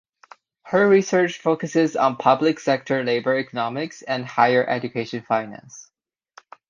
[0.63, 5.91] Her research focuses on public sector labor economics and higher education finance.